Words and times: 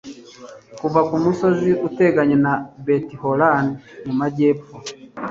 kuva 0.79 0.99
ku 1.07 1.15
musozi 1.23 1.69
uteganye 1.87 2.35
na 2.45 2.53
betihoroni 2.85 3.71
mu 4.05 4.13
majyepfo 4.19 4.73